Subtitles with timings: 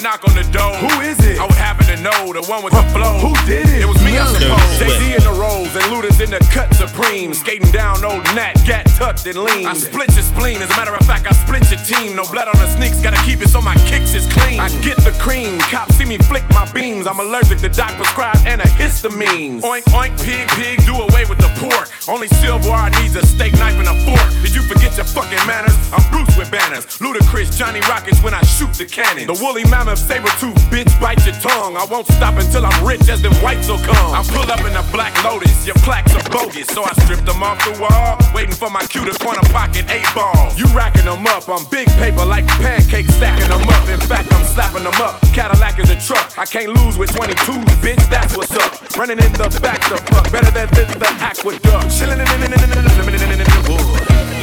[0.00, 0.72] A knock on the door.
[0.80, 1.38] Who is it?
[1.38, 3.18] I would happen to know the one with the flow.
[3.20, 3.82] Who did it?
[3.82, 4.78] It was me, I suppose.
[4.78, 7.34] Dirty Jay Z in the rolls and Luda's in the cut supreme.
[7.34, 9.66] Skating down old Nat, got tucked and lean.
[9.66, 10.62] I split your spleen.
[10.62, 12.16] As a matter of fact, I split your team.
[12.16, 14.60] No blood on the sneaks, gotta keep it so my kicks is clean.
[14.60, 15.58] I get the cream.
[15.68, 17.06] Cops see me flick my beams.
[17.06, 19.60] I'm allergic to doc prescribed antihistamines.
[19.62, 21.89] Oink, oink, pig, pig, do away with the pork.
[22.08, 22.62] Only silver.
[22.64, 24.24] silverware needs a steak knife and a fork.
[24.40, 25.76] Did you forget your fucking manners?
[25.92, 26.86] I'm Bruce with banners.
[26.96, 29.26] Ludacris, Johnny Rockets when I shoot the cannon.
[29.26, 31.76] The woolly mammoth, saber tooth, bitch, bite your tongue.
[31.76, 34.14] I won't stop until I'm rich as them whites will come.
[34.16, 36.68] I pull up in a black lotus, your plaques are bogus.
[36.68, 40.08] So I stripped them off the wall, waiting for my cue to corner pocket eight
[40.14, 40.52] ball.
[40.56, 43.88] You racking them up, I'm big paper like pancakes, stacking them up.
[43.88, 45.20] In fact, I'm slapping them up.
[45.36, 48.96] Cadillac is a truck, I can't lose with 22s, bitch, that's what's up.
[48.96, 51.89] Running in the back the fuck, better than this the aqueduct.
[51.90, 53.80] Chillin' in the wood.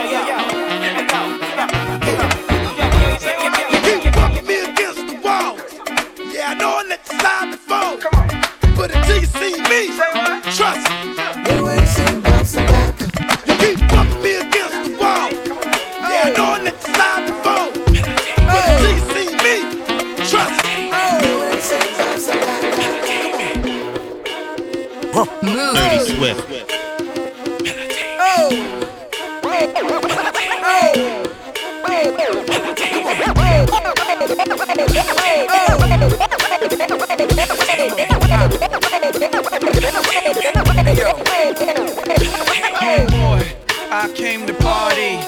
[43.12, 43.46] boy,
[43.92, 45.22] I came to party.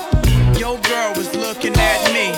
[0.59, 2.33] Your girl was looking at me.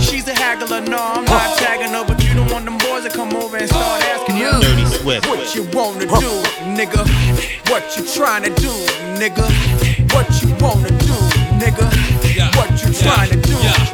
[0.00, 3.10] She's a haggler, no, I'm not tagging her, but you don't want them boys to
[3.10, 4.52] come over and start asking you.
[4.60, 5.26] Dirty Swift.
[5.26, 6.42] What you wanna do,
[6.78, 7.04] nigga?
[7.68, 8.70] What you trying to do,
[9.18, 9.46] nigga?
[10.14, 11.14] What you wanna do,
[11.58, 11.90] nigga?
[12.56, 13.91] What you trying to do?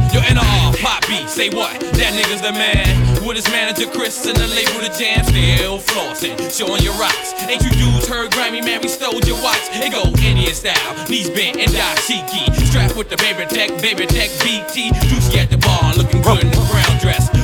[1.29, 1.79] Say what?
[2.01, 2.89] That nigga's the man.
[3.27, 7.37] With his manager Chris and the label Def Jam, still flossing, showing your rocks.
[7.45, 9.61] Ain't you dudes heard Grammy, man, we stole your watch.
[9.77, 12.49] It go Indian style, knees bent and dashiki.
[12.67, 14.91] Strapped with the baby tech, baby tech BT.
[15.07, 16.88] Juicy at the bar, looking good in the brown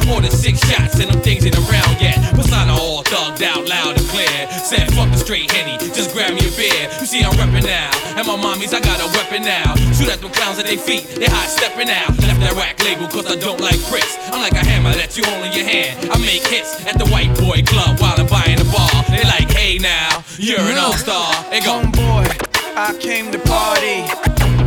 [0.05, 0.15] dress.
[0.15, 2.19] Ordered six shots and them things ain't around yet.
[2.35, 4.49] Persona all thugged out loud and clear.
[4.51, 6.89] Said fuck the straight henny, just grab me a beer.
[7.01, 9.75] You see I'm reppin' now, and my mommies I got a weapon now.
[9.93, 12.11] Shoot at them clowns at their feet, they high stepping out.
[12.23, 14.17] Left that rack label cause I don't like bricks.
[14.33, 16.11] I'm like a hammer that you hold in your hand.
[16.11, 18.91] I make hits at the white boy club while I'm buying a bar.
[19.09, 21.33] They like, hey now, you're an all star.
[21.51, 22.29] They go, Homeboy,
[22.77, 24.07] I came to party.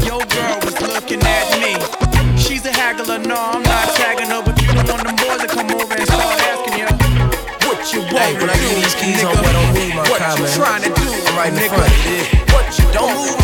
[0.06, 1.74] Your girl was looking at me.
[2.38, 4.57] She's a haggler, no, I'm not tagging her, but don't
[4.90, 6.88] want them boys to come over and start asking you.
[7.68, 10.20] What you want Hey, when I get these keys on, boy, don't move my What
[10.22, 10.56] car, you man.
[10.56, 11.76] trying to do, I'm right in the nigga?
[11.76, 12.52] front, you dig?
[12.54, 13.37] What you Don't move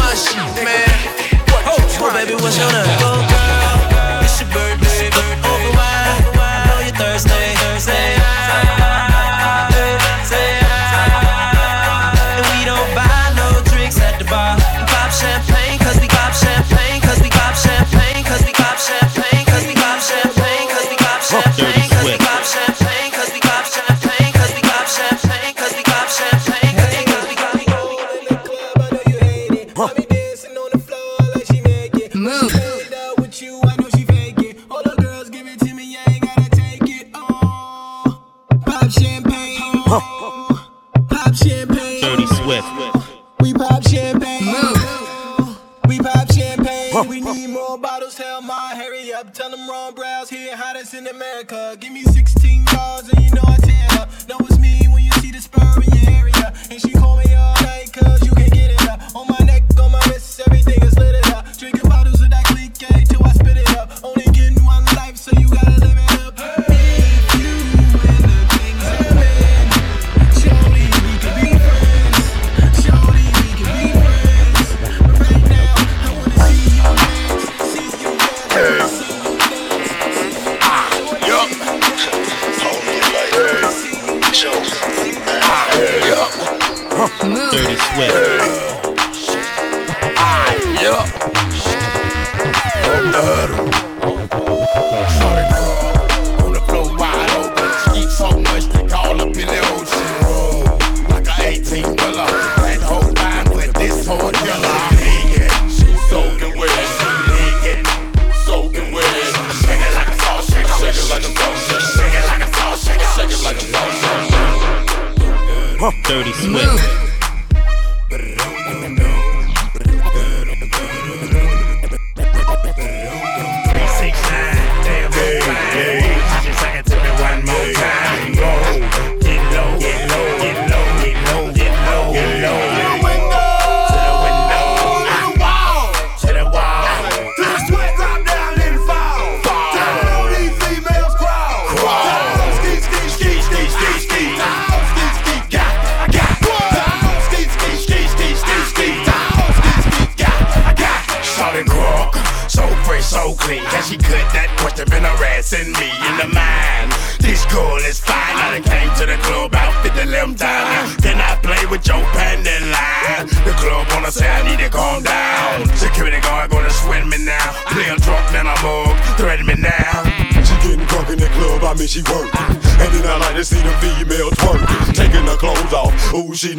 [116.14, 117.03] Dirty Swift.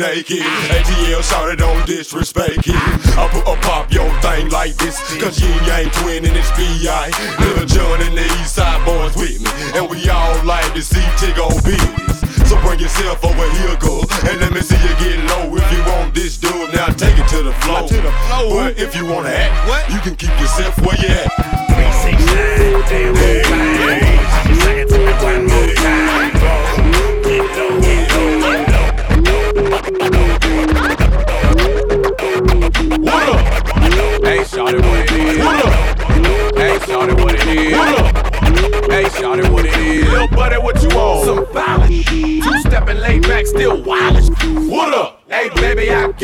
[0.04, 0.44] Naked.
[0.68, 2.76] ATL shouted don't disrespect it.
[3.16, 7.08] I put a pop your thing like this, cause Ying Yang Twin and it's B.I.
[7.40, 9.48] Lil Jon and the East Side boys with me.
[9.72, 12.20] And we all like to see Tig on business.
[12.48, 15.56] So bring yourself over here, girl, and let me see you get low.
[15.56, 17.88] If you want this dude, now take it to the floor.
[17.88, 18.68] To the floor.
[18.68, 19.88] But if you wanna act, What?
[19.90, 21.24] you can keep yourself where you at.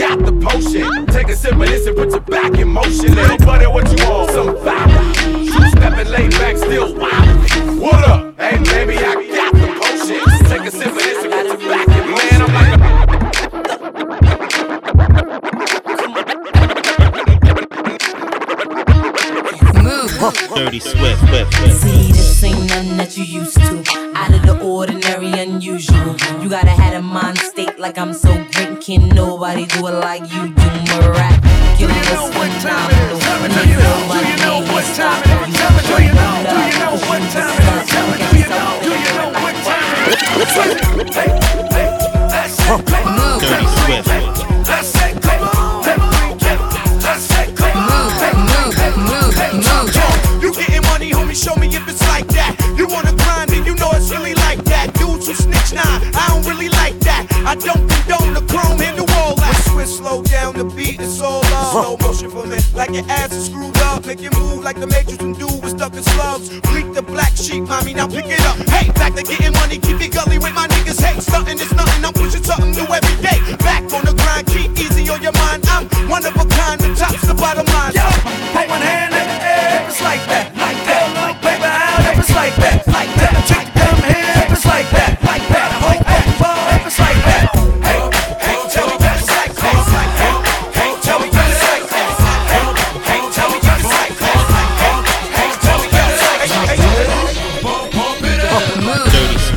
[0.00, 1.06] Got the potion.
[1.06, 3.14] Take a sip of this and put your back in motion.
[3.14, 4.30] Little buddy, what you want?
[4.30, 4.89] Some violence.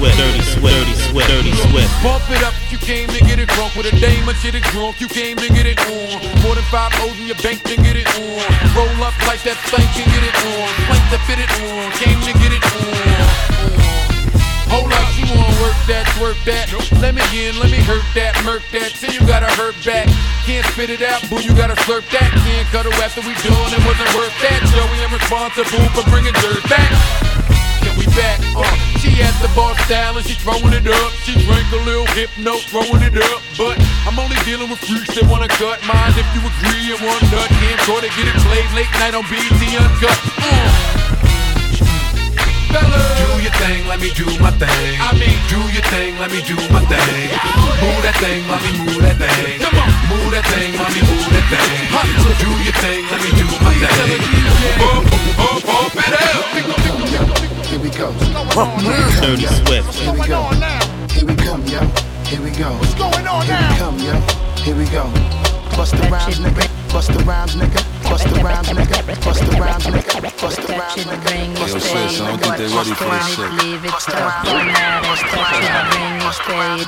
[0.03, 1.87] Swift, Dirty Swift, Dirty Swift, Dirty Swift.
[2.03, 4.63] Bump it up, you came to get it drunk with a dame or shit it
[4.75, 4.99] drunk.
[4.99, 6.19] You came to get it on.
[6.43, 8.43] More than five O's in your bank to get it on.
[8.75, 10.67] Roll up like that thing can get it on.
[10.91, 11.87] Plank to fit it on.
[12.03, 12.99] Came to get it on.
[14.75, 16.67] Hold up, you wanna work that, work that.
[16.99, 18.91] Let me in, let me hurt that, murk that.
[18.99, 20.11] Till you gotta hurt back.
[20.43, 22.27] Can't spit it out, boo, you gotta slurp that.
[22.43, 24.59] Can't cut her after we done, it wasn't worth that.
[24.67, 26.91] Joey, I'm responsible for bringing dirt back.
[28.03, 28.43] We back?
[28.51, 28.67] Uh,
[28.99, 31.11] she at the bar style and she throwing it up.
[31.23, 33.39] She drank a little hypno, throwing it up.
[33.55, 36.11] But I'm only dealing with freaks that wanna cut mine.
[36.19, 39.23] If you agree, at one nut can't try to get it played late night on
[39.31, 40.19] BT Uncut.
[40.35, 40.67] Uh.
[42.75, 43.07] Fellas.
[43.23, 44.99] Do your thing, let me do my thing.
[44.99, 47.31] I mean, Do your thing, let me do my thing.
[47.79, 49.63] Move that thing, mommy, move that thing.
[49.63, 49.87] Come on.
[50.11, 51.87] Move that thing, mommy, move that thing.
[52.19, 54.19] So Do your thing, let me do my thing.
[54.75, 55.07] Bump,
[55.39, 57.52] bump, bump it up.
[57.73, 58.11] Here we go.
[59.19, 59.95] Dirty Swift.
[59.95, 60.43] Here we go.
[61.09, 61.79] Here we come, yo.
[62.23, 62.69] Here we go.
[62.77, 64.13] What's going on Here we come, yo.
[64.61, 65.11] Here we go.
[65.75, 66.82] Bust the rhymes, nigga.
[66.93, 67.81] Bust the rhymes, nigga.
[68.07, 69.01] Bust the rhymes, nigga.
[69.25, 70.21] Bust the rhymes, nigga.
[70.39, 71.57] Bust the rhymes, nigga.
[71.57, 73.49] Bust the rhymes, I don't think they ready for this shit.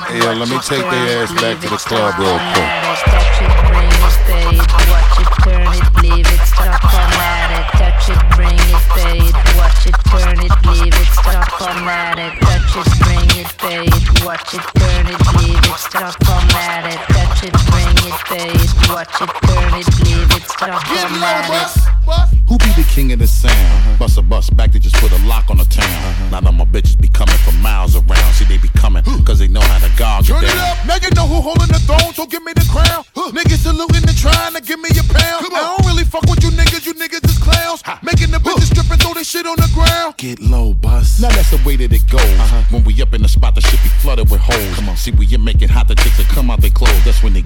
[0.06, 2.70] Hey, yo, let me take their ass back to the club real quick.
[3.10, 7.66] Touch it, bring it, stay it, watch it, turn it, leave it, stop, format it.
[7.74, 12.30] Touch it, bring it, pay it, watch it, turn it, leave it, stop, format it.
[12.46, 17.00] Touch it, bring it, pay it, watch it, turn it, leave it, stop, format it.
[17.10, 22.36] Touch it, bring it, pay it, watch it, turn it, leave it, stop, format it.
[22.46, 23.52] Who be the king of the sound?
[23.52, 23.96] Uh-huh.
[23.98, 25.84] Bust a bus back, they just put a lock on the town.
[25.84, 26.30] Uh-huh.
[26.30, 28.32] Now that my bitches be coming from miles around.
[28.34, 30.78] See, they be coming, cause they know how to guard you Turn it down.
[30.78, 33.02] up, now you know who holding the throne, so give me the crown.
[33.34, 35.46] Niggas saluting and trying to give me a pound.
[35.50, 37.82] I don't really fuck with you niggas, you niggas is clowns.
[38.02, 40.16] Making the bitches strip and throw this shit on the ground.
[40.16, 41.18] Get low, bus.
[41.20, 42.22] Now that's the way that it goes.
[42.22, 42.62] Uh-huh.
[42.70, 44.74] When we up in the spot, the shit be flooded with holes.
[44.76, 44.96] Come on.
[44.96, 47.04] See, we you make it hot, the chicks that come out they clothes.
[47.04, 47.45] That's when they get it.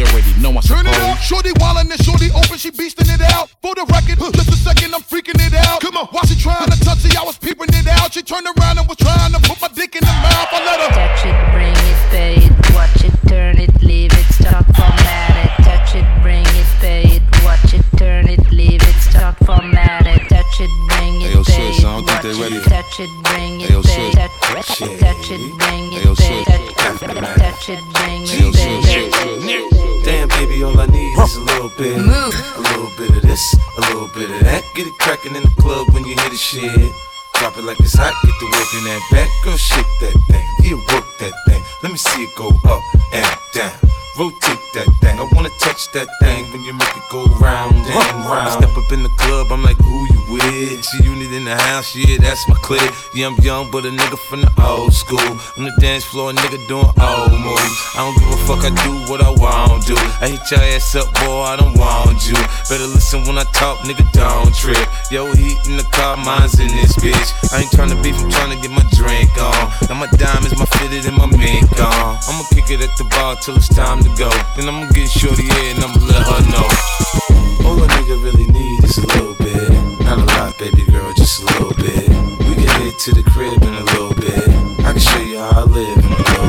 [0.00, 3.20] you already know I Turn it up, shorty wildin' and shorty open, she beastin' it
[3.20, 3.52] out.
[3.60, 5.80] For the record, just a second, I'm freaking it out.
[5.80, 8.12] Come on, while she tryin' to touch it, I was peeping it out.
[8.12, 8.96] She turned around and was
[51.94, 52.92] yeah, that's my clique.
[53.14, 55.30] Yeah, I'm young, but a nigga from the old school.
[55.58, 57.76] On the dance floor, nigga doing old moves.
[57.96, 59.96] I don't give a fuck, I do what I want to.
[60.22, 62.38] I hit your ass up, boy, I don't want you.
[62.68, 64.86] Better listen when I talk, nigga, don't trip.
[65.10, 67.30] Yo, heat in the car, mine's in this bitch.
[67.52, 69.72] I ain't tryna beef, I'm tryna get my drink on.
[69.88, 72.18] Now my diamonds, my fitted, and my mink on.
[72.28, 74.30] I'ma kick it at the bar till it's time to go.
[74.56, 76.68] Then I'ma get shorty here and I'ma let her know.
[77.66, 79.39] All a nigga really need is a little
[80.60, 82.06] baby girl, just a little bit.
[82.46, 84.46] We can head to the crib in a little bit.
[84.84, 86.39] I can show you how I live in a little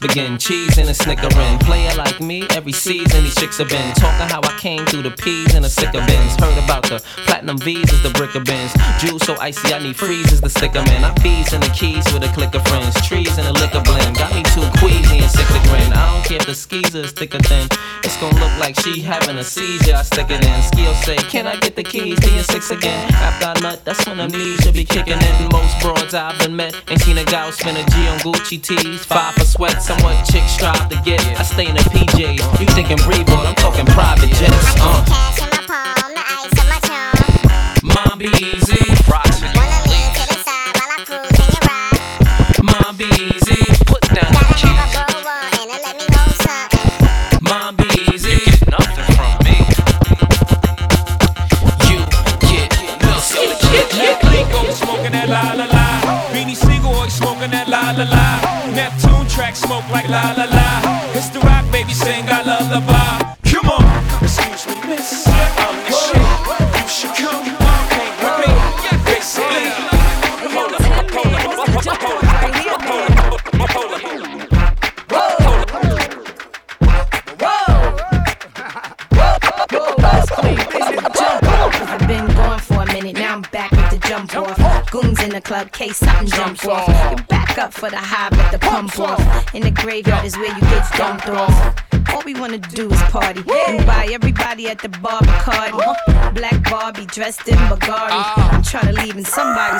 [0.00, 1.58] begin cheesing and a snickering.
[1.60, 5.10] Player like me, every season these chicks have been talking how I came through the
[5.10, 6.34] peas and the sicker bins.
[6.40, 7.02] Heard about the
[7.50, 8.72] platinum V's the brick of bins.
[9.00, 11.04] Juice so icy, I need freezes to stick 'em in.
[11.04, 12.94] I bees in the keys with a click of friends.
[13.06, 14.16] Trees and a liquor blend.
[14.16, 15.92] Got me too queasy and sick to grin.
[15.92, 17.68] I don't care if the skeezer is thicker thin.
[18.04, 19.96] It's gonna look like she having a seizure.
[19.96, 20.62] I stick it in.
[20.62, 23.12] Skill say, Can I get the keys to your six again?
[23.14, 24.28] After I nut, that's when the
[24.62, 25.34] should be kicking in.
[25.52, 29.04] Most broads I've been met ain't seen a gal spend a G on Gucci tees.
[29.04, 31.20] Five for sweat, somewhat chicks strive to get.
[31.38, 32.60] I stay in the PJs.
[32.60, 34.74] You thinking Brevoort, I'm talking private jets.
[34.78, 35.39] Uh.
[38.20, 38.76] Mom be easy.
[42.62, 43.64] Mom be easy.
[43.86, 44.84] Put down the keys.
[47.40, 48.32] Mom be easy.
[48.32, 49.56] You get nothing from me.
[51.88, 52.04] You
[52.44, 52.68] get
[53.00, 53.56] nothing.
[54.28, 55.86] Lingo smoking that la la la.
[56.30, 58.40] Beanie Sigel always smoking that la la la.
[58.74, 60.39] Neptune track smoke like la la la.
[87.80, 89.54] For the high, but the pump off.
[89.54, 91.74] In the graveyard is where you get dumped off.
[92.12, 96.34] All we wanna do is party and buy everybody at the bar Bacardi.
[96.34, 98.20] Black Barbie dressed in Bulgari.
[98.52, 99.79] I'm trying to leave in somebody's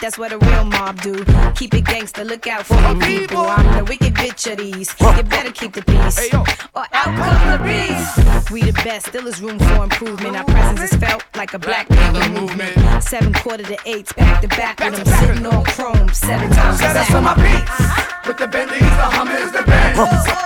[0.00, 1.24] that's what a real mob do.
[1.54, 3.38] Keep it gangster, look out for the people.
[3.38, 4.94] I'm the wicked bitch of these.
[4.98, 8.50] You better keep the peace, or out come the beast.
[8.50, 10.36] We the best, still is room for improvement.
[10.36, 13.02] Our presence is felt like a black people movement.
[13.02, 16.82] Seven quarter to eights, back to back with them sitting on chrome seven times a
[16.82, 18.26] That's on my beats.
[18.26, 19.98] With the Bentleys, the Hummers, the Benz.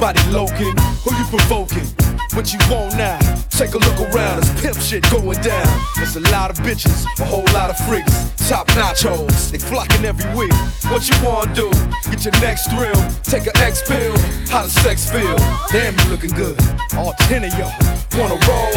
[0.00, 0.74] Nobody loking.
[1.04, 1.84] Who you provoking?
[2.32, 3.18] What you want now?
[3.50, 5.66] Take a look around, it's pimp shit going down.
[5.96, 8.32] There's a lot of bitches, a whole lot of freaks.
[8.48, 10.52] top notch nachos, they flocking every week.
[10.90, 11.70] What you wanna do?
[12.10, 14.16] Get your next thrill, take an X pill.
[14.48, 15.36] How does sex feel?
[15.70, 16.58] Damn, you looking good.
[16.96, 18.76] All ten of y'all wanna roll.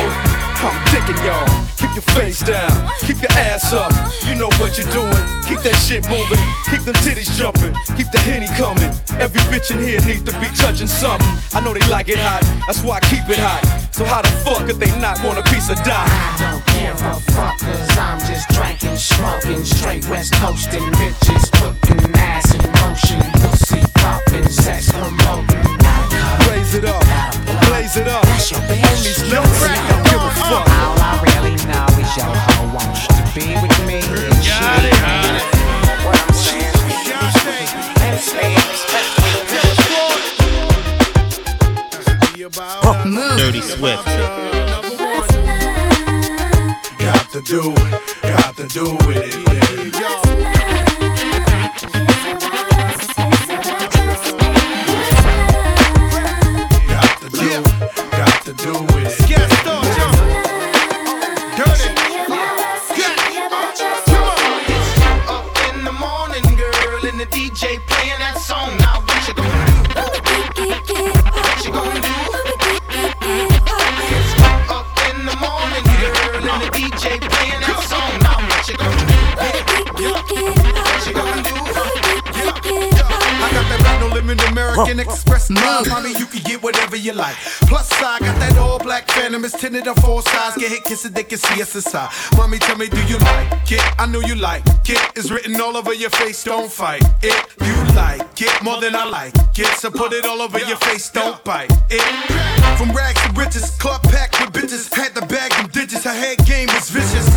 [0.64, 1.64] I'm digging y'all.
[1.76, 3.92] Keep your face down, keep your ass up.
[4.26, 5.24] You know what you're doing.
[5.44, 6.40] Keep that shit moving,
[6.72, 8.90] keep them titties jumping, keep the henny coming.
[9.20, 11.28] Every bitch in here needs to be touching something.
[11.54, 13.62] I know they like it hot, that's why I keep it hot.
[13.92, 16.08] So how the fuck could they not want a piece of dime?
[16.08, 22.16] I don't give a fuck, cause I'm just drinking, smoking, straight west coasting, bitches putting
[22.16, 25.64] ass in motion, pussy popping, sex promoting.
[26.44, 27.04] Blaze it up,
[27.68, 28.26] blaze it up.
[28.28, 30.68] Only Slim Crack don't give a fuck.
[30.84, 34.00] All I really know is your hoe wants to be with me.
[34.04, 34.52] And she
[36.06, 36.76] What I'm saying
[38.02, 38.64] Let's stay
[43.38, 44.06] Dirty Swift.
[47.00, 48.22] Got to do it.
[48.22, 49.94] Got to do it.
[50.00, 50.23] Yeah.
[67.24, 68.76] The DJ playing that song.
[68.80, 70.72] Now what you gonna do?
[71.32, 72.12] What you gonna do?
[74.12, 74.34] It's
[74.68, 78.12] up in the morning, girl, and the DJ playing that song.
[78.24, 79.20] Now what you gonna do?
[80.84, 81.56] What you gonna do?
[83.44, 85.86] I got that rap, limit American Express style.
[85.86, 87.36] Mommy, you can get whatever you like.
[87.68, 89.44] Plus, I got that all black phantom.
[89.46, 90.56] It's tinted on four sides.
[90.58, 92.10] Get hit, kiss it, they can see us inside.
[92.38, 93.84] Mommy, tell me, do you like it?
[94.00, 95.00] I know you like it.
[95.16, 96.44] It's written all over your face.
[96.44, 97.36] Don't fight it.
[97.62, 99.68] You like it more than I like it.
[99.78, 101.10] So put it all over your face.
[101.10, 102.02] Don't bite it.
[102.78, 104.94] From rags to riches, club packed with bitches.
[104.94, 106.04] Had to bag them digits.
[106.04, 107.28] Her head game is vicious.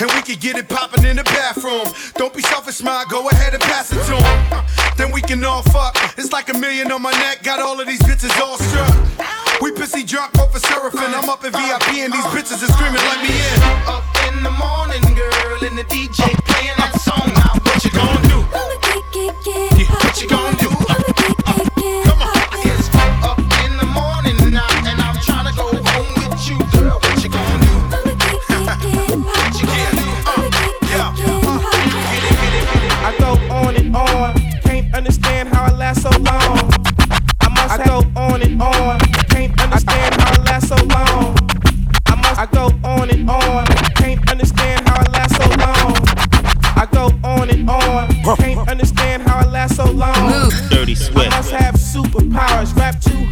[0.00, 1.86] And we can get it poppin' in the bathroom.
[2.14, 3.04] Don't be selfish, smile.
[3.08, 4.64] Go ahead and pass it to him.
[4.96, 5.96] Then we can all fuck.
[6.16, 7.42] It's like a million on my neck.
[7.42, 8.85] Got all of these bitches all struck.
[9.62, 11.14] We pissy drunk off a surfing.
[11.14, 13.62] I'm up in VIP and these bitches are screaming, let me in.
[13.88, 17.32] Up in the morning, girl, and the DJ playing that song.
[17.34, 18.38] Now what you gonna do?
[20.04, 20.75] What you gonna do?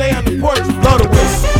[0.00, 0.64] stay on the porch.
[0.80, 1.59] Blow the whistle.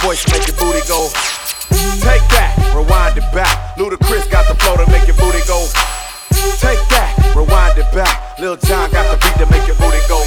[0.00, 1.10] Voice make your booty go.
[2.00, 3.76] Take that, rewind it back.
[3.76, 5.68] Ludacris got the flow to make your booty go.
[6.56, 8.38] Take that, rewind it back.
[8.38, 10.22] Lil Jon got the beat to make your booty go.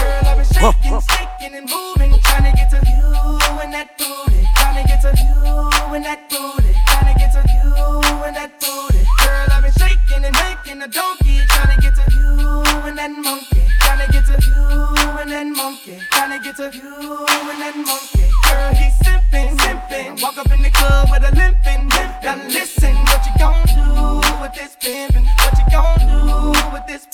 [0.00, 3.12] Girl, I've been shaking, shaking and moving, trying to get to you
[3.60, 5.36] and that booty, trying to get to you
[5.92, 7.68] and that booty, trying to get to you
[8.24, 9.04] and that booty.
[9.04, 13.12] Girl, I've been shaking and making a donkey, trying to get to you and that
[13.12, 13.67] monkey,
[14.46, 15.98] you and that monkey,
[16.42, 18.26] get to you and that monkey.
[18.44, 18.98] Girl, he's.
[20.20, 21.88] Walk up in the club with a limping,
[22.48, 24.76] listen, what you gon' do with this?
[25.38, 27.06] What you gon' do with this?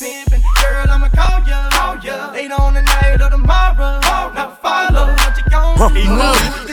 [0.63, 1.35] Girl, I'ma call.
[2.33, 4.01] Later on or tomorrow.
[4.01, 6.64] Now follow what you gon' do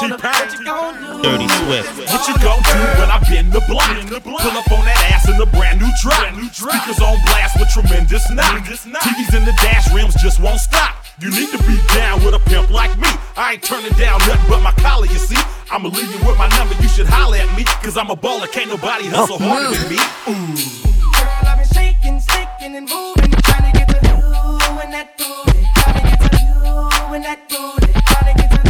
[0.00, 0.38] with this baller.
[0.38, 1.22] What you gon' do?
[1.22, 1.90] Dirty Swift.
[1.98, 3.90] What you gon' do when I bend the block?
[4.22, 6.22] Pull up on that ass in a brand new drop.
[6.52, 8.64] Speakers on blast with tremendous knock.
[8.64, 11.04] TVs in the dash rims just won't stop.
[11.20, 13.08] You need to be down with a pimp like me.
[13.36, 15.38] I ain't turning down nothing but my collar, you see.
[15.70, 17.64] I'ma leave you with my number, you should holler at me.
[17.82, 19.98] Cause I'm a baller, can't nobody hustle harder than me.
[20.30, 20.54] Ooh.
[21.12, 25.66] Girl, I've been shaking, shaking and moving, trying to get to you and that booty,
[25.74, 28.67] trying to get to you and that booty, trying to get to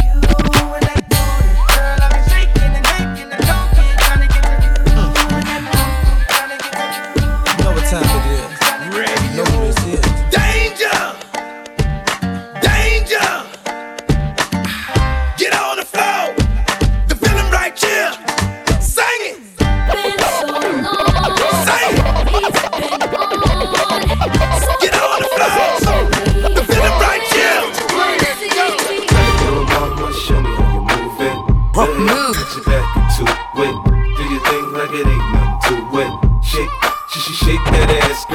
[33.25, 33.75] it.
[34.17, 36.11] Do your thing like it ain't nothing to it.
[36.43, 36.69] Shake,
[37.11, 38.25] she shake that ass,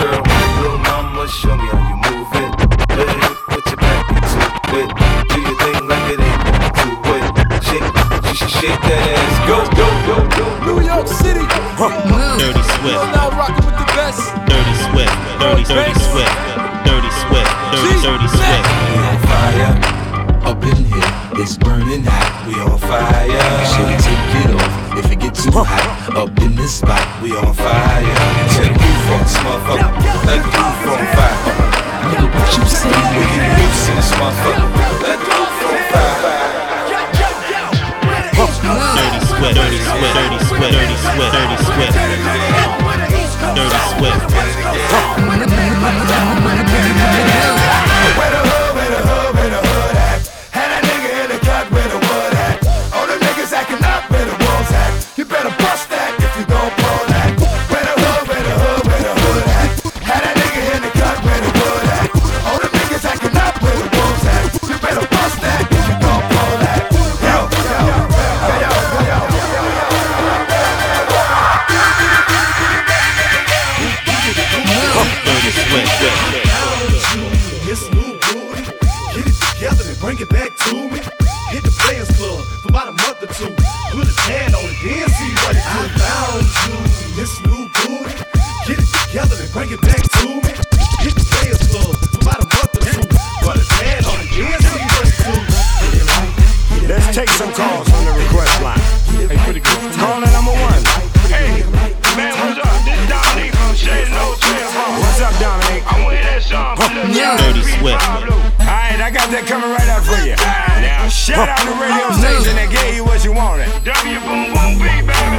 [109.35, 110.39] that coming right up for you.
[110.79, 113.67] Now shout out the radio station that gave you what you wanted.
[113.83, 115.39] W boom boom B baby.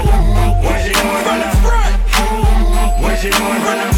[0.60, 1.96] What you doing from the front?
[3.00, 3.95] What you doing from the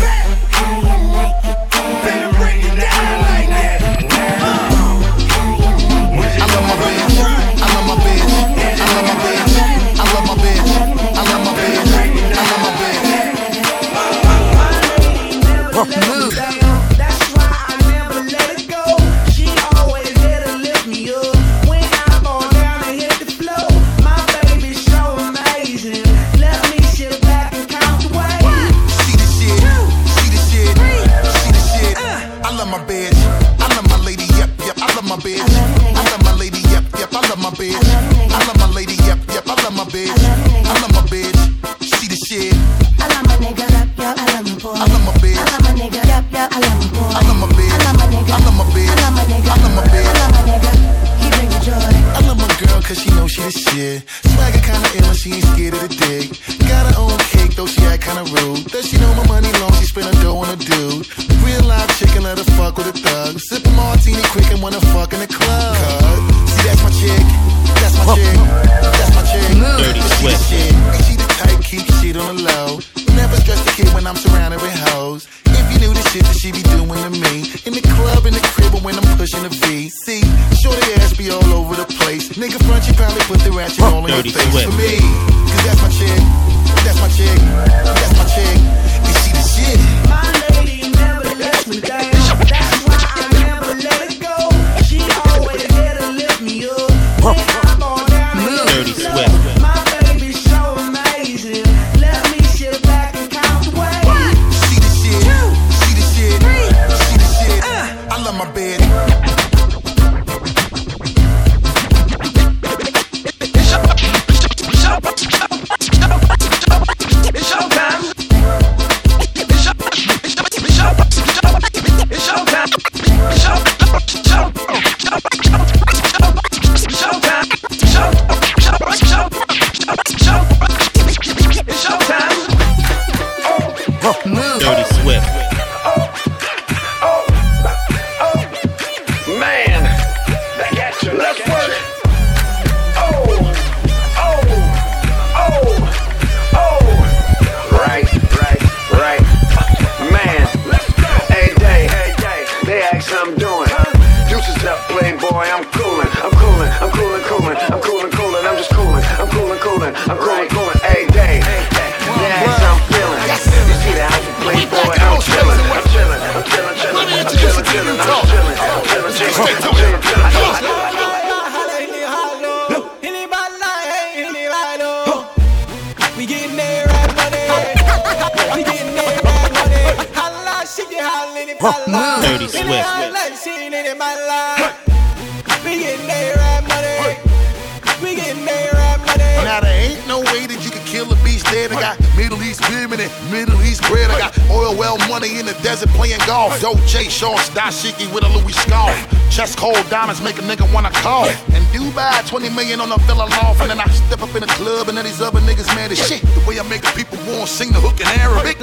[195.98, 196.62] playing golf.
[196.62, 198.96] Dope J shorts, dashiki with a Louis scarf.
[199.30, 201.28] Chest cold diamonds make a nigga wanna call.
[201.56, 203.62] And Dubai, 20 million on a fella loft.
[203.62, 206.00] And then I step up in the club and then these other niggas mad as
[206.08, 206.22] shit.
[206.22, 208.58] The way I make people want sing the hook in Arabic.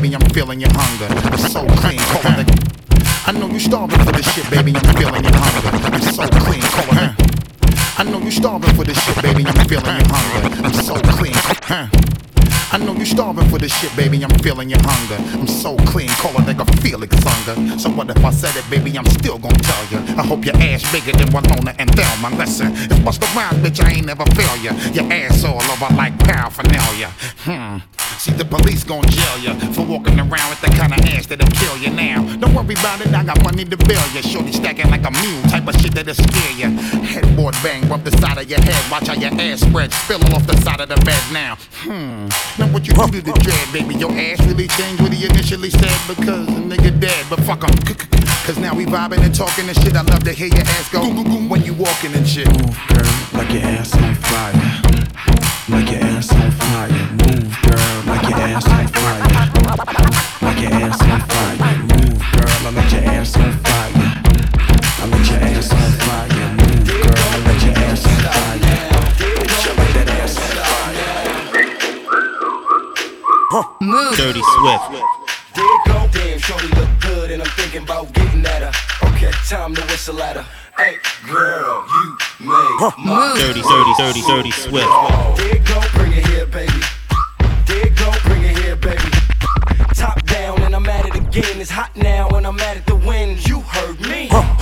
[0.00, 1.06] baby, I'm feeling your hunger.
[1.34, 2.50] It's so clean, call it.
[3.28, 5.96] I know you starving for this shit, baby, I'm feeling your hunger.
[5.96, 8.00] It's so clean, call it.
[8.00, 10.68] I know you starving for this shit, baby, I'm feeling your hunger.
[10.68, 12.13] It's so clean, huh?
[12.74, 14.20] I know you starving for this shit, baby.
[14.24, 15.14] I'm feeling your hunger.
[15.38, 17.78] I'm so clean, call like nigga Felix hunger.
[17.78, 18.98] So what if I said it, baby?
[18.98, 19.98] I'm still gonna tell you.
[20.18, 22.36] I hope your ass bigger than Winona and Thelma.
[22.36, 23.80] Listen, it's bust the rhyme, bitch.
[23.80, 24.72] I ain't never fail ya.
[24.90, 27.10] Your ass all over like paraphernalia.
[27.46, 27.78] Hmm.
[28.18, 31.50] See, the police gon' jail ya for walking around with the kind of ass that'll
[31.50, 32.22] kill ya now.
[32.36, 34.20] Don't worry about it, I got money to bail ya.
[34.20, 36.68] Shorty stacking like a mule, type of shit that'll scare ya.
[37.02, 38.90] Headboard bang, rub the side of your head.
[38.90, 41.56] Watch how your ass spread, spilling off the side of the bed now.
[41.84, 42.28] Hmm.
[42.64, 43.94] Now what you do to the dread, baby?
[43.96, 47.26] Your ass really changed what he initially said because the nigga dead.
[47.28, 47.76] But fuck him.
[48.46, 49.94] Cause now we vibing and talking and shit.
[49.94, 52.48] I love to hear your ass go when you walking and shit.
[52.48, 54.54] Move, girl, like your ass on fire.
[55.68, 56.88] Like your ass on fire.
[57.20, 59.24] Move, girl, like your ass on fire.
[60.40, 61.76] Like your ass on fire.
[61.92, 63.73] Move, girl, I let your ass on fire.
[73.54, 73.76] On fire.
[73.80, 74.16] Move.
[74.16, 74.90] Dirty Swift.
[75.54, 79.08] There you go, damn, shorty look good, and I'm thinking about getting at her.
[79.08, 80.46] Okay, time to whistle at her.
[80.76, 80.96] Hey,
[81.30, 84.88] girl, you made my Dirty, dirty, dirty, dirty Swift.
[85.36, 86.72] There you go, bring it here, baby.
[87.66, 89.10] There you go, bring it here, baby.
[89.94, 91.60] Top down, and I'm at it again.
[91.60, 93.38] It's hot now, and I'm at it to win.
[93.46, 94.28] You heard me.
[94.28, 94.53] Who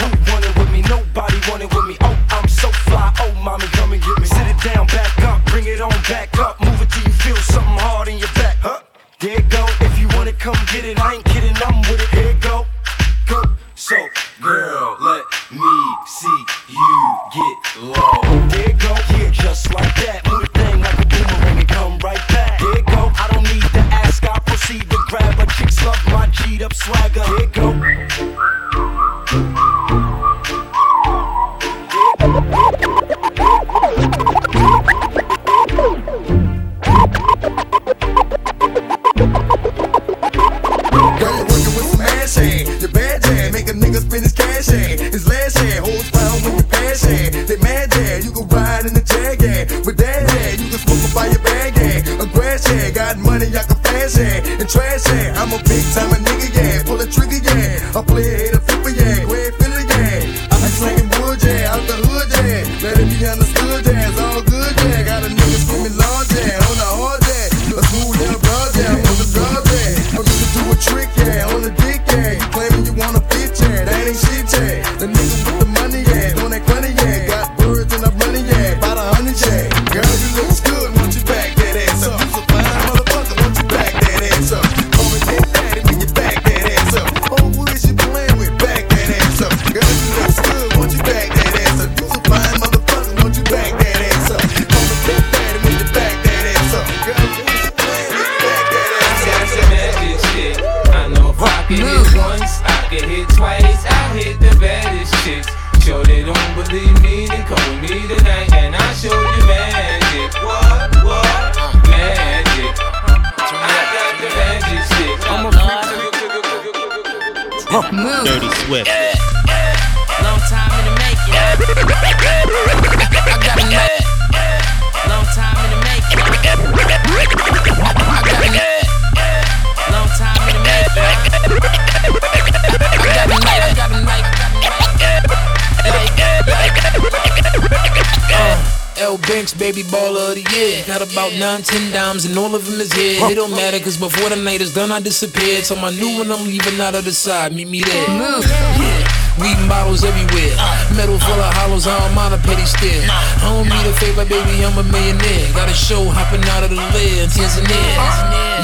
[144.48, 145.64] is done, I disappeared.
[145.64, 147.54] So my new one, I'm leaving out of the side.
[147.54, 148.08] Meet me there.
[148.08, 149.01] Yeah.
[149.40, 150.52] Weed bottles everywhere.
[150.92, 153.08] Metal full of hollows, I don't mind a petty stare.
[153.08, 155.48] I don't need a favor, baby, I'm a millionaire.
[155.56, 157.72] Got a show hopping out of the in Tanzania.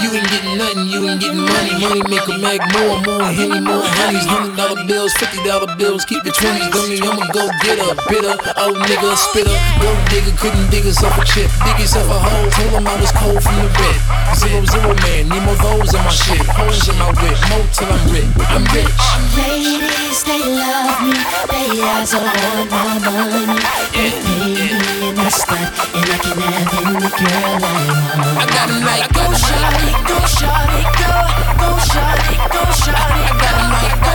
[0.04, 1.72] You ain't getting nothing, you ain't getting money.
[1.80, 4.26] Money make a mag more, more henny, more honeys.
[4.28, 6.68] Hundred dollar bills, fifty dollar bills, keep the twenties.
[6.68, 9.56] Dummy, I'ma go get a bitter, old nigga, spitter.
[9.80, 11.48] Gold digger couldn't dig up a chip.
[11.64, 13.98] Dig yourself a hole, told him I was cold from the rip.
[14.36, 16.44] Zero, zero man, need more those in my shit.
[16.44, 18.28] Holes in my whip, more till I'm rich.
[18.52, 18.92] I'm rich.
[19.34, 21.14] Ladies, they love me.
[21.50, 23.58] They eyes are on my money.
[23.94, 28.38] They pay me and I start, and I can have any girl I want.
[28.38, 31.12] I got a night, Go shawty, go shawty, go,
[31.60, 34.14] go shawty, go shawty, I got a night, go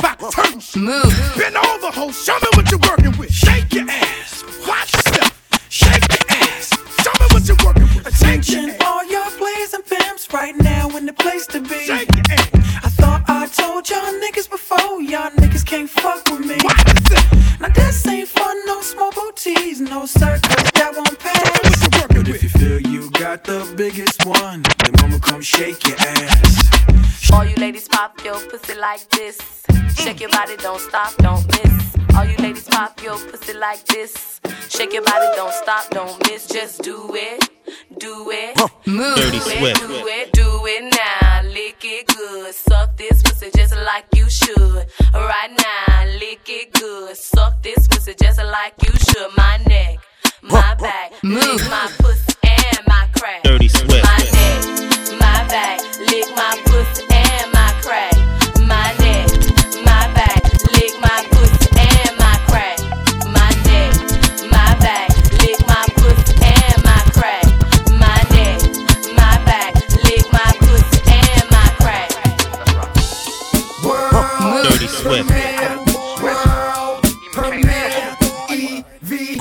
[0.00, 1.34] top, nigga, box turn Move.
[1.36, 3.32] Bend over, ho, show me what you're working with.
[3.32, 5.66] Shake your ass, watch yourself.
[5.68, 6.70] Shake your ass,
[7.02, 8.16] show me what you're working with.
[8.16, 11.84] Shake your Attention, all your players and pimps right now in the place to be.
[11.84, 12.50] Shake your ass.
[12.84, 16.58] I thought I told y'all niggas before, y'all niggas can't fuck with me.
[17.60, 21.88] Now this ain't fun, no small booties, no circus that won't pass.
[22.08, 27.30] But if you feel you got the biggest one, then mama come shake your ass.
[27.32, 29.64] All you ladies pop your pussy like this.
[30.04, 31.96] Shake your body, don't stop, don't miss.
[32.14, 34.38] All you ladies pop your pussy like this.
[34.68, 36.46] Shake your body, don't stop, don't miss.
[36.46, 37.48] Just do it,
[37.98, 38.54] do it,
[38.86, 39.16] Move.
[39.16, 39.80] do Dirty it, Swift.
[39.80, 41.42] do it, do it now.
[41.48, 44.86] Lick it good, suck this pussy just like you should.
[45.14, 49.30] Right now, lick it good, suck this pussy just like you should.
[49.38, 50.00] My neck,
[50.42, 53.42] my back, lick my pussy and my crack.
[53.42, 54.04] Dirty Swift.
[54.04, 56.73] My neck, my back, lick my pussy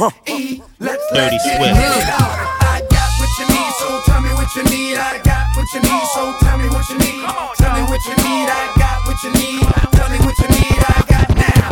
[0.04, 1.80] Dirty Swift.
[1.80, 4.97] I got what you need, so tell me what you need.
[4.97, 7.24] I got what you need, so tell me what you need.
[7.56, 8.49] Tell me what you need.
[8.49, 9.64] I got what you need.
[9.93, 10.84] Tell me what you need.
[10.84, 11.72] I got now.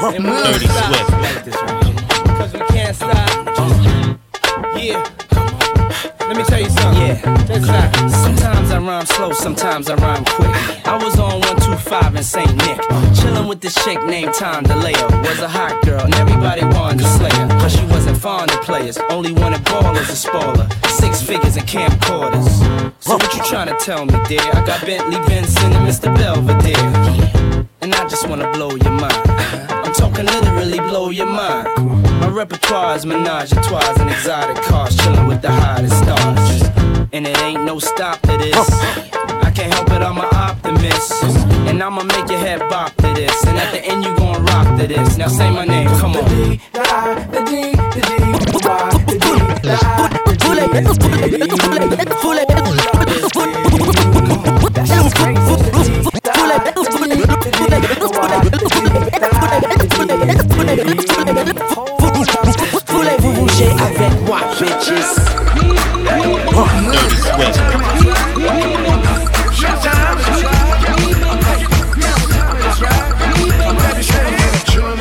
[0.00, 1.09] Dirty Swift.
[8.90, 10.50] Rhyme slow, sometimes I rhyme quick.
[10.86, 12.54] I was on 125 in St.
[12.56, 12.78] Nick.
[13.18, 15.06] Chillin' with this chick named Tom DeLeo.
[15.22, 17.48] Was a hot girl, and everybody wanted to slay her.
[17.60, 20.68] Cause she wasn't fond of players, only wanted ballers to spoil her.
[20.88, 22.50] Six figures and camcorders.
[22.98, 24.42] So what you trying to tell me, dear?
[24.58, 26.08] I got Bentley Benson and Mr.
[26.16, 27.66] Belvedere.
[27.82, 29.22] And I just wanna blow your mind.
[29.84, 31.68] I'm talking literally blow your mind.
[32.20, 36.79] My repertoire is menage a trois and exotic cars, chilling with the hottest stars.
[37.12, 38.54] And it ain't no stop to this.
[38.54, 41.24] I can't help it, I'm an optimist.
[41.66, 43.44] And I'ma make your head bop to this.
[43.46, 45.16] And at the end, you gon' rock to this.
[45.16, 46.20] Now say my name, come on.
[62.86, 65.20] Voulez-vous bouger avec moi, bitches?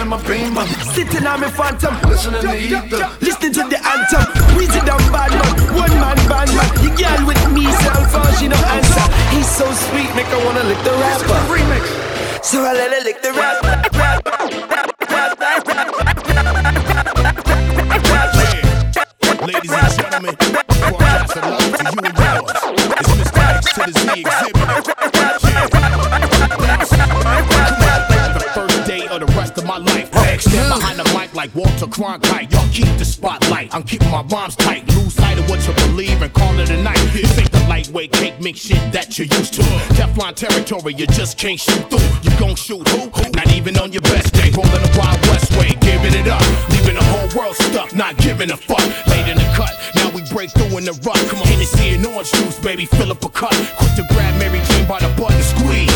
[0.09, 0.65] My beamer.
[0.93, 3.09] Sitting on me phantom, Listening to ether.
[3.21, 4.25] listening to the anthem.
[4.57, 6.65] Weezy down bad man, one man band man.
[6.81, 9.05] You girl with me, self and she no answer.
[9.29, 11.39] He's so sweet, make her wanna lick the rapper.
[12.41, 13.69] So I let her lick the rapper.
[19.45, 20.68] Ladies and gentlemen,
[23.79, 24.53] To the Z exhibit.
[28.33, 30.11] The first day of the rest of my life.
[30.41, 32.51] Stand behind the mic like Walter Cronkite.
[32.51, 33.73] Y'all keep the spotlight.
[33.73, 34.85] I'm keeping my rhymes tight.
[34.95, 36.99] Lose sight of what you believe and call it a night.
[37.15, 37.58] You think
[37.89, 39.61] cake mix shit that you're used to.
[39.97, 42.05] Teflon territory, you just can't shoot through.
[42.21, 43.09] You gon' shoot who?
[43.31, 44.51] Not even on your best day.
[44.51, 46.41] Rolling the Wild West way, giving it up.
[46.69, 48.85] Leaving the whole world stuck, not giving a fuck.
[49.07, 51.17] Late in the cut, now we break through in the rut.
[51.29, 53.53] Come on, Hennessy and orange juice, baby, fill up a cup.
[53.77, 55.88] Quick to grab Mary Jane by the butt and squeeze.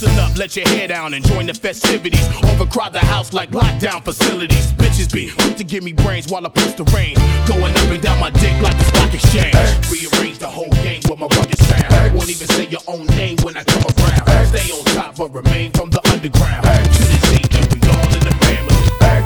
[0.00, 2.24] Listen up, let your hair down and join the festivities.
[2.44, 4.70] Overcrowd the house like lockdown facilities.
[4.74, 7.16] Bitches be quick to give me brains while I push the rain.
[7.48, 9.56] Going up and down my dick like the stock exchange.
[9.90, 12.14] Rearrange the whole game with my rugged sound.
[12.14, 14.46] Won't even say your own name when I come around.
[14.46, 16.62] Stay on top but remain from the underground.
[16.62, 17.42] To this day,
[17.74, 18.78] we all in the family.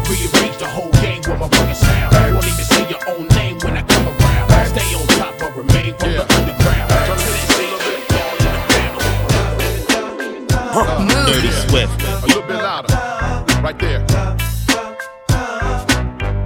[0.08, 2.11] Rearrange the whole game with my rugged sound.
[10.74, 11.04] Huh.
[11.26, 12.00] Dirty Swift.
[12.02, 12.88] A little bit louder.
[13.60, 14.06] Right there.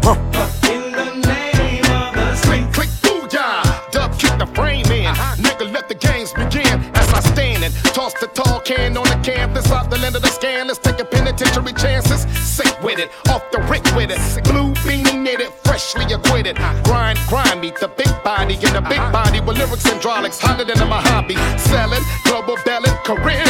[0.02, 0.18] Huh.
[0.66, 2.66] In the name of the street.
[2.74, 3.62] Click, booyah.
[3.92, 5.06] Dub kick the frame in.
[5.06, 5.36] Uh-huh.
[5.36, 6.82] Nigga, let the games begin.
[6.96, 9.70] As I stand and toss the tall can on the canvas.
[9.70, 10.66] Out the land of the scan.
[10.66, 12.26] Let's take a penitentiary chances.
[12.42, 13.10] Sick with it.
[13.28, 14.18] Off the rick with it.
[14.42, 15.52] Blue beanie knitted.
[15.62, 16.58] Freshly acquitted.
[16.58, 16.82] Uh-huh.
[16.82, 19.12] Grind, grind meet The big body in the big uh-huh.
[19.12, 19.38] body.
[19.38, 21.36] With lyrics and hydraulics hotter than a Mojave.
[21.58, 23.46] Selling, global belling, career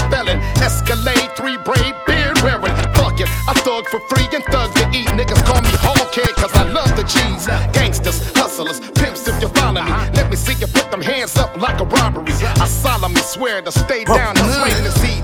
[0.67, 2.75] Escalade, three braid, beard wearing.
[2.99, 5.07] Fuck it, I thug for free and thug to eat.
[5.14, 7.47] Niggas call me whole kid, cause I love the cheese.
[7.73, 9.93] Gangsters, hustlers, pimps, if you follow me.
[10.19, 12.33] Let me see you put them hands up like a robbery.
[12.59, 15.16] I solemnly swear to stay down and waiting to see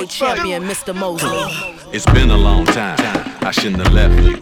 [0.00, 0.94] Loose champion, Mr.
[0.94, 1.74] Mosley.
[1.92, 2.98] It's been a long time.
[3.42, 4.36] I shouldn't have left you.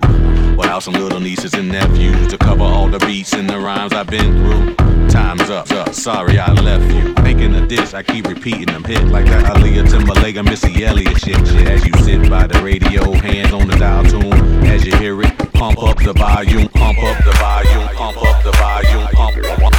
[0.56, 4.06] Without some little nieces and nephews to cover all the beats and the rhymes I've
[4.06, 4.95] been through.
[5.08, 5.94] Time's up, up.
[5.94, 7.14] Sorry I left you.
[7.22, 11.20] Making a diss, I keep repeating them hit like that Aaliyah Timbaland and Missy Elliott
[11.20, 11.36] shit.
[11.46, 11.68] shit.
[11.68, 14.32] As you sit by the radio, hands on the dial tune.
[14.66, 18.52] As you hear it, pump up the volume, pump up the volume, pump up the
[18.52, 19.74] volume, pump, pump,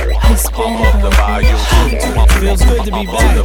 [0.54, 1.60] pump up the volume.
[1.94, 3.38] It feels good to be back.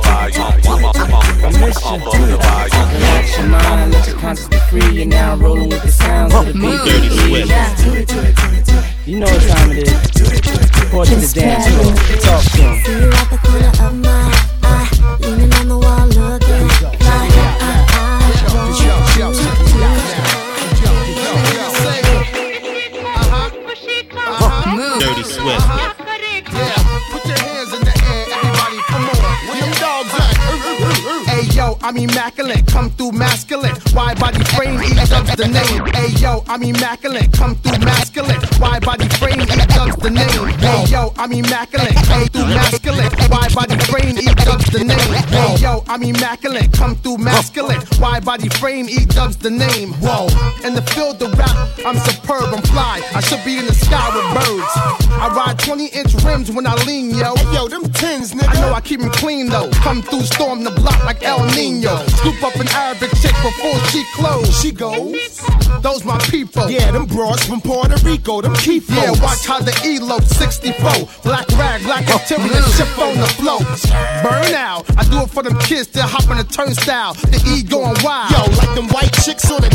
[1.45, 1.99] I miss you.
[2.22, 4.91] Relax your mind, let your conscience be free.
[4.97, 6.80] You're now rolling with the sounds of the beat.
[6.87, 7.49] Dirty Swift.
[9.07, 10.72] You know what time it is.
[10.93, 11.95] Report to the dance floor.
[12.20, 14.32] Talk to 'em.
[31.85, 33.74] I'm immaculate, come through masculine.
[33.93, 35.85] Wide body frame, E dubs the name.
[35.93, 38.39] Hey yo, I'm immaculate, come through masculine.
[38.61, 40.47] Wide body frame, E dubs the name.
[40.62, 43.11] Hey yo, I'm immaculate, come through masculine.
[43.28, 45.12] Wide body frame, E dubs the name.
[45.26, 47.83] Hey yo, I'm immaculate, come through masculine.
[47.99, 49.93] Wide body frame, E dubs the name.
[49.95, 50.28] Whoa,
[50.64, 51.51] in the field of rap,
[51.85, 53.03] I'm superb, I'm fly.
[53.12, 54.72] I should be in the sky with birds.
[55.18, 57.35] I ride 20 inch rims when I lean, yo.
[57.53, 58.55] yo, them tins, nigga.
[58.57, 59.70] I know I keep 'em clean though.
[59.83, 61.72] Come through, storm the block like El Nino.
[61.81, 64.61] Scoop up an Arabic chick before she close.
[64.61, 65.41] She goes.
[65.81, 66.68] Those my people.
[66.70, 71.09] Yeah, them broads from Puerto Rico, them keep Yeah, watch how the elope 64.
[71.25, 72.77] Black rag, black interior, mm-hmm.
[72.77, 73.59] ship on the flow.
[74.23, 74.85] Burn out.
[74.97, 77.14] I do it for them kids that hop on the turnstile.
[77.14, 78.31] The E going wild.
[78.31, 79.72] Yo, like them white chicks on the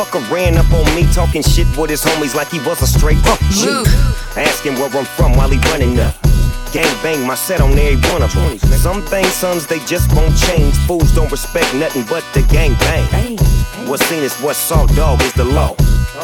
[0.00, 3.24] motherfucker ran up on me talking shit with his homies like he was a straight
[3.26, 3.40] up.
[4.36, 6.14] Asking where I'm from while he running up.
[6.72, 8.58] Gang bang my set on every one of them.
[8.58, 10.74] Some things, sons, they just won't change.
[10.86, 13.36] Fools don't respect nothing but the gang bang.
[13.88, 15.74] What's seen is what's saw, dog, is the law.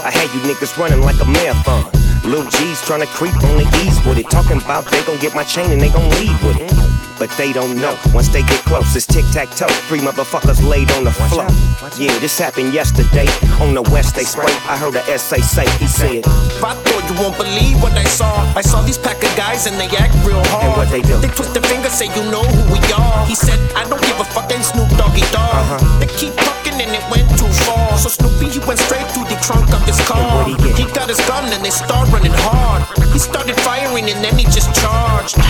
[0.05, 1.91] I had you niggas running like a marathon.
[2.25, 4.31] Lil G's trying to creep on the ease with it.
[4.31, 6.86] Talking about they gon' get my chain and they gon' leave with it.
[7.19, 7.97] But they don't know.
[8.13, 9.73] Once they get close, it's tic tac toe.
[9.89, 11.49] Three motherfuckers laid on the floor.
[11.97, 13.27] Yeah, this happened yesterday.
[13.61, 14.53] On the west, they spray.
[14.69, 16.27] I heard a SA say, he said,
[16.61, 18.29] I thought you won't believe what I saw.
[18.55, 20.65] I saw these pack of guys and they act real hard.
[20.65, 21.17] And what they do?
[21.17, 23.25] They twist their finger, say you know who we are.
[23.25, 25.57] He said, I don't give a fuck, and Snoop Doggy Dogg.
[25.57, 26.01] Uh-huh.
[26.01, 27.97] They keep talking and it went too far.
[27.97, 30.21] So Snoopy, he went straight through the trunk of his car.
[30.45, 30.77] what'd he get?
[30.77, 32.85] He got his gun and they start running hard.
[33.13, 35.41] He started firing and then he just charged.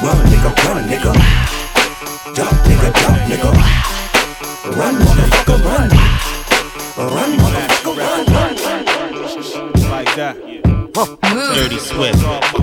[0.00, 1.12] Run, nigga, run, nigga.
[2.36, 3.50] Jump, nigga, jump, nigga.
[4.76, 5.90] Run, motherfucker, run.
[7.14, 8.24] Run, motherfucker, run.
[9.90, 10.34] Like that.
[11.54, 12.57] Dirty Swift.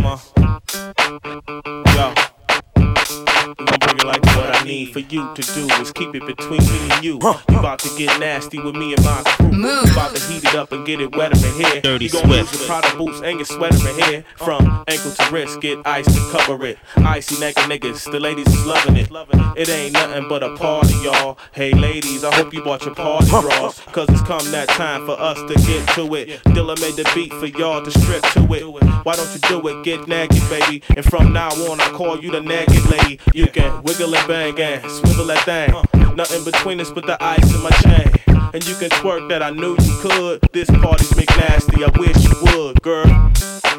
[6.16, 7.20] It between me and you.
[7.22, 9.52] You about to get nasty with me and my crew.
[9.52, 11.82] You about to heat it up and get it wetter in here.
[11.82, 12.60] Dirty you gon' lose Swift.
[12.60, 14.26] your Prada boots and your sweater in here.
[14.38, 16.78] From ankle to wrist, get ice to cover it.
[16.98, 19.10] Icy naked niggas, the ladies is loving it.
[19.56, 21.38] It ain't nothing but a party, y'all.
[21.52, 23.80] Hey ladies, I hope you bought your party bras.
[23.92, 26.42] Cause it's come that time for us to get to it.
[26.46, 28.64] Dilla made the beat for y'all to strip to it.
[29.06, 29.84] Why don't you do it?
[29.84, 30.84] Get naked, baby.
[30.96, 33.20] And from now on, I call you the naked lady.
[33.34, 35.95] You can wiggle and bang and swivel that thing.
[36.16, 38.10] Nothing between us but the ice in my chain.
[38.54, 40.40] And you can twerk that I knew you could.
[40.54, 43.32] This party's McNasty, I wish you would, girl.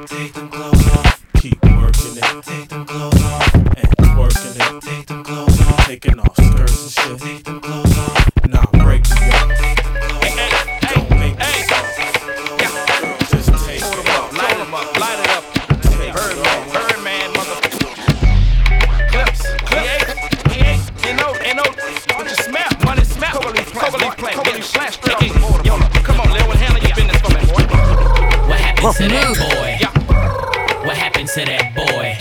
[0.07, 1.25] Take them clothes off.
[1.39, 2.45] Keep working it.
[2.45, 3.55] Take them clothes off.
[3.55, 4.83] And working it.
[4.83, 5.87] Take them clothes off.
[5.87, 7.21] Taking off skirts and shit.
[7.21, 8.31] Take them clothes off.
[8.47, 9.66] Nah, break me up.
[28.87, 30.87] Happened to that boy?
[30.87, 32.17] What happened to that boy?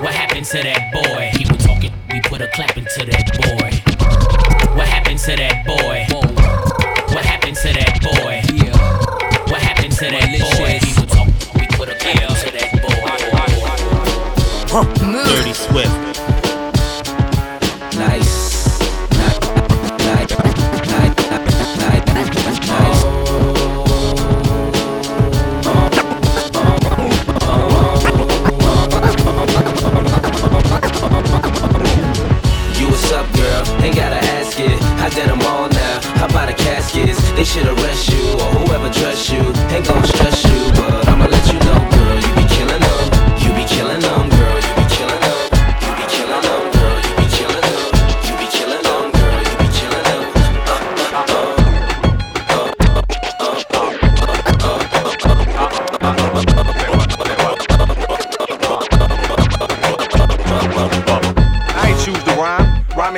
[0.00, 1.30] What happened to that boy?
[1.36, 3.70] He was talking, we put a a clapping to that boy.
[4.76, 6.06] What happened to that boy?
[7.12, 8.42] What happened to that boy?
[9.50, 10.78] What happened to that boy?
[10.86, 12.92] People talk, we put a clapping to that boy.
[15.24, 16.05] Dirty Swift.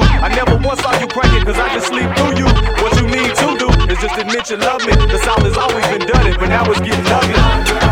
[0.00, 0.02] do.
[0.02, 2.48] I never once saw you cranking, cause I just sleep through you.
[2.82, 4.92] What you need to do is just admit you love me.
[4.92, 7.85] The South has always been done it, but now it's getting ugly.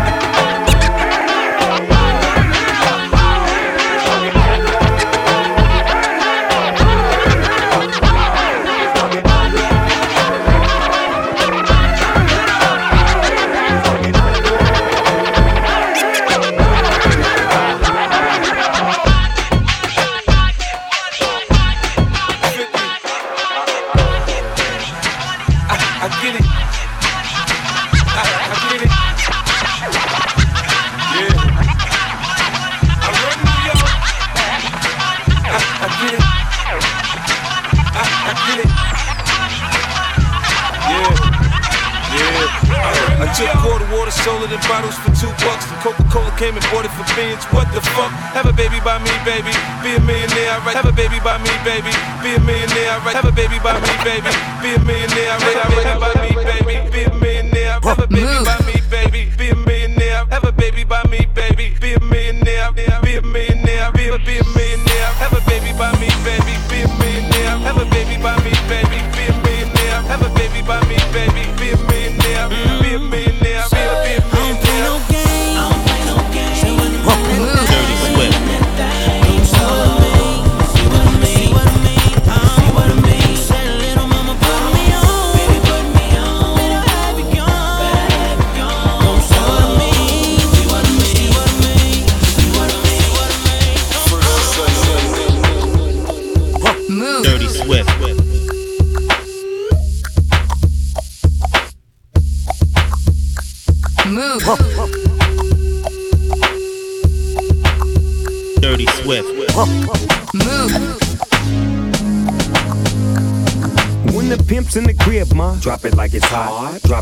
[46.37, 47.43] Came and bought it for beans.
[47.55, 48.11] What the fuck?
[48.35, 49.51] Have a baby by me, baby.
[49.79, 50.75] Be a millionaire, right?
[50.75, 51.91] Have a baby by me, baby.
[52.19, 53.15] Be a millionaire, right?
[53.15, 54.31] Have a baby by me, baby.
[54.59, 55.55] Be a millionaire, right?
[55.55, 56.75] Have a baby by me, baby.
[56.91, 57.79] Be a millionaire.
[57.79, 59.21] Have a baby by me, baby.
[59.37, 60.25] Be a millionaire.
[60.29, 61.75] Have a baby by me, baby.
[61.79, 62.71] Be a millionaire.
[62.73, 62.83] Be
[63.15, 63.91] a millionaire.
[63.95, 65.11] Be a be a millionaire.
[65.23, 66.44] Have a baby by me, baby.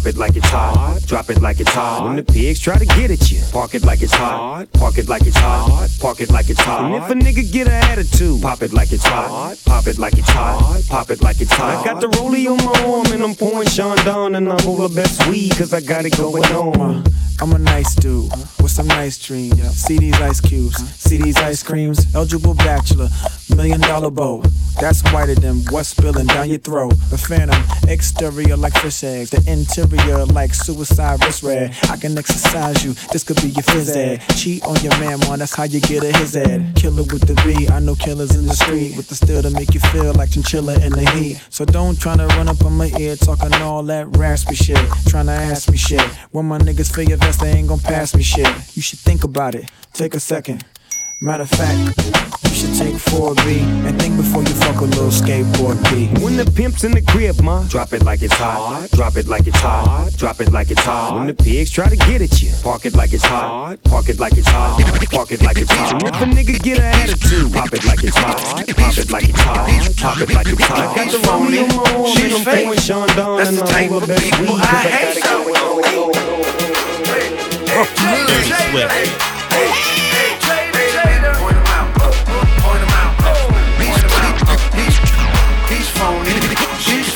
[0.03, 1.01] Drop it like it's hot.
[1.07, 2.03] Drop it like it's hot.
[2.03, 4.69] When the pigs try to get at you, park it like it's hot.
[4.73, 5.89] Park it like it's hot.
[6.01, 6.91] Park it like it's hot.
[6.91, 9.55] And if a nigga get an attitude, pop it like it's hot.
[9.63, 10.83] Pop it like it's hot.
[10.89, 11.79] Pop it like it's hot.
[11.79, 15.25] I got the rollie on my arm and I'm pouring Chandon and I'm over best
[15.29, 16.97] weed cause I got it going on.
[16.97, 18.29] Uh, I'm a nice dude
[18.61, 19.61] with some nice dreams.
[19.71, 22.13] See these ice cubes, see these ice creams.
[22.13, 23.07] Eligible bachelor,
[23.49, 24.43] million dollar bow.
[24.79, 26.95] That's whiter than what's spilling down your throat.
[27.09, 31.75] The phantom, exterior like fish eggs, the interior like suicide wrist red.
[31.89, 34.21] I can exercise you, this could be your phys ed.
[34.35, 36.73] Cheat on your man, man, that's how you get a his ed.
[36.75, 39.73] Killer with the B, I know killers in the street with the steel to make
[39.73, 41.41] you feel like chinchilla in the heat.
[41.49, 44.79] So don't try to run up on my ear talking all that raspy shit.
[45.07, 46.01] trying to ask me shit.
[46.31, 48.47] When my niggas feel your vest, they ain't gon' pass me shit.
[48.75, 50.65] You should think about it, take a second.
[51.23, 51.79] Matter of fact,
[52.43, 56.07] you should take 4B and think before you fuck a little skateboard B.
[56.21, 58.89] When the pimp's in the crib, ma, drop it like it's hot.
[58.91, 60.11] Drop it like it's hot.
[60.17, 61.15] Drop it like it's hot.
[61.15, 63.81] When the pigs try to get at you, park it like it's hot.
[63.85, 64.81] Park it like it's hot.
[65.11, 65.93] Park it like it's hot.
[65.93, 68.37] And if a nigga get an attitude, pop it like it's hot.
[68.75, 69.65] Pop it like it's hot.
[69.95, 70.77] Pop it like it's hot.
[70.77, 74.39] I got the rollie on my arm and I'm pouring Chandon and I'm over best
[74.41, 76.11] weed 'cause I got it going on.
[78.27, 79.31] Dirty Swift.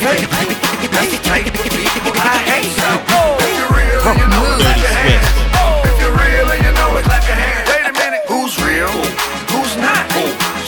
[0.02, 0.18] not?
[5.86, 7.70] if you real and you know it, clap your hands.
[7.70, 8.92] Wait a minute, who's real?
[9.50, 10.06] Who's not?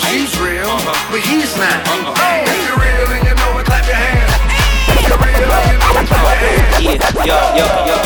[0.01, 0.73] She's real,
[1.11, 1.77] but he's not.
[1.86, 4.34] If you real and you know it, clap your hands.
[7.25, 7.99] Yo, yo, yo.